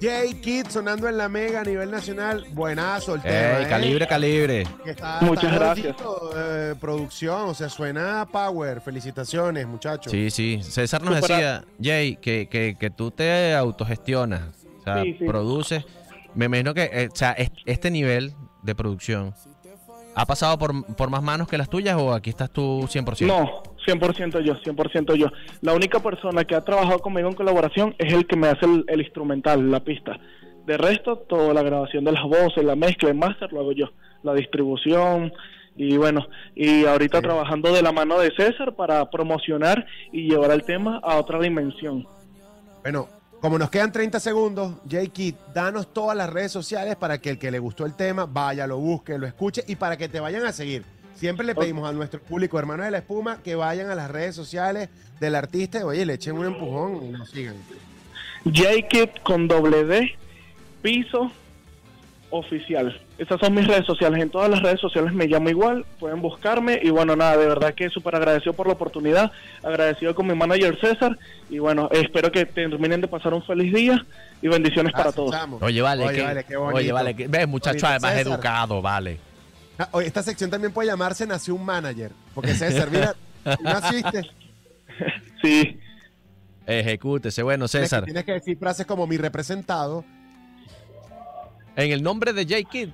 Jay 0.00 0.34
Kid 0.34 0.66
sonando 0.68 1.08
en 1.08 1.16
la 1.16 1.28
mega 1.28 1.60
a 1.60 1.64
nivel 1.64 1.90
nacional. 1.90 2.44
Buenazo 2.52 3.14
el 3.16 3.22
tema. 3.22 3.58
Ey, 3.58 3.64
¿eh? 3.64 3.68
calibre, 3.68 4.06
calibre. 4.06 4.66
Que 4.84 4.90
está- 4.90 5.18
Muchas 5.22 5.44
está 5.52 5.56
gracias. 5.64 5.96
eh, 6.36 6.74
producción, 6.80 7.48
o 7.48 7.54
sea, 7.54 7.68
suena 7.68 8.20
a 8.20 8.26
Power. 8.26 8.80
Felicitaciones, 8.80 9.66
muchachos. 9.66 10.10
Sí, 10.12 10.30
sí. 10.30 10.60
César 10.62 11.02
nos 11.02 11.16
Supera- 11.16 11.36
decía, 11.36 11.64
Jay, 11.82 12.16
que, 12.16 12.48
que, 12.48 12.76
que 12.78 12.90
tú 12.90 13.10
te 13.10 13.54
autogestionas, 13.54 14.42
o 14.80 14.82
sea, 14.84 15.02
Sí, 15.02 15.16
sí. 15.18 15.24
produces. 15.24 15.84
Me 16.34 16.46
imagino 16.46 16.74
que, 16.74 16.84
eh, 16.92 17.08
o 17.12 17.16
sea, 17.16 17.32
es- 17.32 17.50
este 17.66 17.90
nivel 17.90 18.32
de 18.62 18.74
producción, 18.74 19.34
¿ha 20.14 20.26
pasado 20.26 20.58
por, 20.58 20.84
por 20.96 21.10
más 21.10 21.22
manos 21.22 21.48
que 21.48 21.58
las 21.58 21.68
tuyas 21.68 21.96
o 21.96 22.12
aquí 22.12 22.30
estás 22.30 22.50
tú 22.50 22.86
100%? 22.88 23.26
No, 23.26 23.62
100% 23.86 24.40
yo, 24.40 24.54
100% 24.62 25.14
yo. 25.14 25.26
La 25.60 25.74
única 25.74 26.00
persona 26.00 26.44
que 26.44 26.54
ha 26.54 26.62
trabajado 26.64 26.98
conmigo 27.00 27.28
en 27.28 27.34
colaboración 27.34 27.94
es 27.98 28.12
el 28.12 28.26
que 28.26 28.36
me 28.36 28.48
hace 28.48 28.64
el, 28.66 28.84
el 28.88 29.00
instrumental, 29.02 29.70
la 29.70 29.80
pista. 29.80 30.18
De 30.66 30.78
resto, 30.78 31.18
toda 31.18 31.52
la 31.52 31.62
grabación 31.62 32.04
de 32.04 32.12
las 32.12 32.22
voces, 32.22 32.64
la 32.64 32.74
mezcla, 32.74 33.10
el 33.10 33.16
máster 33.16 33.52
lo 33.52 33.60
hago 33.60 33.72
yo. 33.72 33.86
La 34.22 34.32
distribución 34.32 35.32
y 35.76 35.96
bueno, 35.98 36.26
y 36.54 36.86
ahorita 36.86 37.18
Sí. 37.18 37.24
trabajando 37.24 37.72
de 37.72 37.82
la 37.82 37.92
mano 37.92 38.18
de 38.18 38.30
César 38.36 38.74
para 38.74 39.10
promocionar 39.10 39.84
y 40.12 40.28
llevar 40.30 40.52
el 40.52 40.62
tema 40.62 41.00
a 41.02 41.16
otra 41.16 41.38
dimensión. 41.40 42.06
Bueno, 42.82 43.08
como 43.44 43.58
nos 43.58 43.68
quedan 43.68 43.92
30 43.92 44.20
segundos, 44.20 44.72
Jay 44.88 45.08
Kid, 45.08 45.34
danos 45.52 45.92
todas 45.92 46.16
las 46.16 46.30
redes 46.30 46.50
sociales 46.50 46.96
para 46.96 47.18
que 47.18 47.28
el 47.28 47.38
que 47.38 47.50
le 47.50 47.58
gustó 47.58 47.84
el 47.84 47.92
tema 47.92 48.24
vaya, 48.24 48.66
lo 48.66 48.78
busque, 48.78 49.18
lo 49.18 49.26
escuche 49.26 49.62
y 49.66 49.76
para 49.76 49.98
que 49.98 50.08
te 50.08 50.18
vayan 50.18 50.46
a 50.46 50.52
seguir. 50.54 50.82
Siempre 51.14 51.44
le 51.44 51.54
pedimos 51.54 51.86
a 51.86 51.92
nuestro 51.92 52.22
público, 52.22 52.58
hermanos 52.58 52.86
de 52.86 52.92
la 52.92 52.98
espuma, 53.00 53.42
que 53.42 53.54
vayan 53.54 53.90
a 53.90 53.94
las 53.94 54.10
redes 54.10 54.34
sociales 54.34 54.88
del 55.20 55.34
artista 55.34 55.80
y, 55.80 55.82
oye, 55.82 56.06
le 56.06 56.14
echen 56.14 56.38
un 56.38 56.46
empujón 56.46 57.04
y 57.04 57.10
nos 57.10 57.28
sigan. 57.28 57.56
J-Kid 58.46 59.10
con 59.22 59.46
D, 59.46 60.16
piso 60.80 61.30
oficial. 62.38 63.00
Esas 63.16 63.38
son 63.40 63.54
mis 63.54 63.66
redes 63.66 63.86
sociales. 63.86 64.20
En 64.20 64.28
todas 64.30 64.50
las 64.50 64.60
redes 64.62 64.80
sociales 64.80 65.12
me 65.12 65.26
llamo 65.26 65.48
igual, 65.50 65.84
pueden 66.00 66.20
buscarme. 66.20 66.80
Y 66.82 66.90
bueno, 66.90 67.14
nada, 67.14 67.36
de 67.36 67.46
verdad 67.46 67.74
que 67.74 67.88
súper 67.90 68.16
agradecido 68.16 68.52
por 68.52 68.66
la 68.66 68.72
oportunidad, 68.72 69.30
agradecido 69.62 70.14
con 70.14 70.26
mi 70.26 70.34
manager 70.34 70.78
César. 70.80 71.16
Y 71.48 71.58
bueno, 71.58 71.88
espero 71.92 72.32
que 72.32 72.44
terminen 72.44 73.00
de 73.00 73.08
pasar 73.08 73.32
un 73.34 73.42
feliz 73.42 73.72
día 73.72 74.04
y 74.42 74.48
bendiciones 74.48 74.92
para 74.92 75.12
todos. 75.12 75.30
chamo. 75.30 75.58
Oye, 75.62 75.80
vale, 75.80 76.04
Oye, 76.04 76.16
que, 76.16 76.22
vale, 76.22 76.44
qué 76.44 76.56
bonito. 76.56 76.76
oye, 76.78 76.92
vale, 76.92 77.14
que, 77.16 77.28
ves, 77.28 77.48
muchacho, 77.48 77.86
además 77.86 78.14
César. 78.14 78.32
educado, 78.32 78.82
vale. 78.82 79.18
Ah, 79.78 79.88
oye, 79.92 80.06
esta 80.06 80.22
sección 80.22 80.50
también 80.50 80.72
puede 80.72 80.88
llamarse 80.88 81.26
Nació 81.26 81.54
un 81.54 81.64
Manager. 81.64 82.10
Porque 82.34 82.54
César, 82.54 82.90
mira, 82.90 83.14
tú 83.44 83.62
naciste. 83.62 84.22
Sí, 85.42 85.78
Ejecútese. 86.66 87.42
Bueno, 87.42 87.68
César, 87.68 88.04
Tienes 88.04 88.24
que 88.24 88.32
decir 88.32 88.56
frases 88.58 88.86
como 88.86 89.06
mi 89.06 89.16
representado. 89.18 90.04
En 91.76 91.92
el 91.92 92.02
nombre 92.02 92.32
de 92.32 92.46
Jay 92.46 92.64
Kid. 92.64 92.90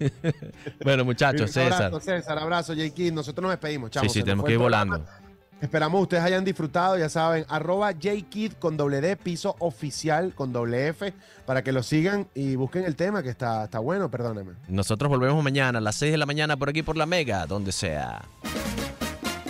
bueno, 0.84 1.04
muchachos, 1.04 1.42
Un 1.42 1.48
César. 1.48 1.84
Abrazo, 1.84 2.00
César, 2.00 2.38
abrazo, 2.38 2.74
Jay 2.74 2.90
Kid. 2.90 3.12
Nosotros 3.12 3.42
nos 3.42 3.52
despedimos, 3.52 3.90
chamo. 3.90 4.08
Sí, 4.08 4.18
sí, 4.18 4.22
tenemos 4.22 4.44
que 4.44 4.52
ir 4.52 4.56
el 4.56 4.60
programa. 4.60 4.96
volando. 4.96 5.22
Esperamos 5.62 6.02
ustedes 6.02 6.24
hayan 6.24 6.44
disfrutado, 6.44 6.98
ya 6.98 7.08
saben, 7.08 7.46
arroba 7.48 7.92
JKid 7.92 8.54
con 8.54 8.76
doble 8.76 9.00
D, 9.00 9.16
piso 9.16 9.54
oficial 9.60 10.34
con 10.34 10.52
doble 10.52 10.88
F, 10.88 11.14
para 11.46 11.62
que 11.62 11.70
lo 11.70 11.84
sigan 11.84 12.26
y 12.34 12.56
busquen 12.56 12.82
el 12.84 12.96
tema 12.96 13.22
que 13.22 13.28
está, 13.28 13.62
está 13.66 13.78
bueno, 13.78 14.10
perdóname. 14.10 14.54
Nosotros 14.66 15.08
volvemos 15.08 15.40
mañana 15.44 15.78
a 15.78 15.80
las 15.80 15.94
6 15.94 16.10
de 16.10 16.18
la 16.18 16.26
mañana 16.26 16.56
por 16.56 16.68
aquí 16.68 16.82
por 16.82 16.96
la 16.96 17.06
Mega, 17.06 17.46
donde 17.46 17.70
sea. 17.70 18.24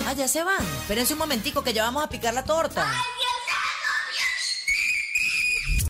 Ah, 0.06 0.12
ya 0.12 0.28
se 0.28 0.44
van. 0.44 0.62
Espérense 0.82 1.14
un 1.14 1.18
momentico 1.18 1.64
que 1.64 1.72
ya 1.72 1.84
vamos 1.84 2.04
a 2.04 2.08
picar 2.10 2.34
la 2.34 2.44
torta. 2.44 2.84